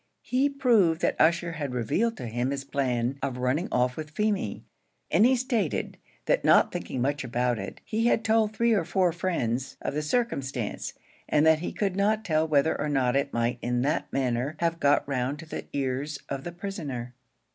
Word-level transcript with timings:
He 0.23 0.49
proved 0.49 0.99
that 1.01 1.15
Ussher 1.21 1.51
had 1.51 1.75
revealed 1.75 2.17
to 2.17 2.25
him 2.25 2.49
his 2.49 2.63
plan 2.63 3.19
of 3.21 3.37
running 3.37 3.67
off 3.71 3.95
with 3.95 4.09
Feemy, 4.09 4.63
and 5.11 5.27
he 5.27 5.35
stated, 5.35 5.95
that 6.25 6.43
not 6.43 6.71
thinking 6.71 7.01
much 7.03 7.23
about 7.23 7.59
it, 7.59 7.79
he 7.85 8.07
had 8.07 8.23
told 8.25 8.51
three 8.51 8.73
or 8.73 8.83
four 8.83 9.11
friends 9.11 9.77
of 9.79 9.93
the 9.93 10.01
circumstance, 10.01 10.93
and 11.29 11.45
that 11.45 11.59
he 11.59 11.71
could 11.71 11.95
not 11.95 12.25
tell 12.25 12.47
whether 12.47 12.75
or 12.81 12.89
not 12.89 13.15
it 13.15 13.31
might 13.31 13.59
in 13.61 13.83
that 13.83 14.11
manner 14.11 14.55
have 14.57 14.79
got 14.79 15.07
round 15.07 15.37
to 15.37 15.45
the 15.45 15.67
ears 15.71 16.17
of 16.29 16.45
the 16.45 16.51
prisoner. 16.51 17.13